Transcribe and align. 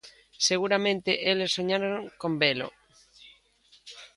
Seguramente 0.49 1.11
eles 1.31 1.53
soñaron 1.57 1.93
con 2.21 2.31
velo. 2.41 2.67